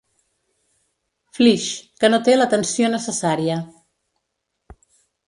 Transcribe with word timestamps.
Flix, 1.39 1.67
que 2.03 2.09
no 2.13 2.19
té 2.29 2.35
la 2.39 2.47
tensió 2.53 2.89
necessària. 2.95 3.59